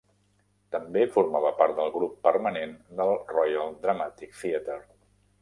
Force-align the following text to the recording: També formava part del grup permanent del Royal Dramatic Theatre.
També 0.75 1.03
formava 1.17 1.51
part 1.59 1.75
del 1.81 1.91
grup 1.97 2.15
permanent 2.29 2.73
del 3.01 3.15
Royal 3.35 3.71
Dramatic 3.87 4.35
Theatre. 4.41 4.81